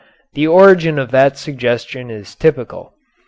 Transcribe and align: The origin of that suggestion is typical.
The 0.33 0.47
origin 0.47 0.97
of 0.97 1.11
that 1.11 1.37
suggestion 1.37 2.09
is 2.09 2.33
typical. 2.33 2.95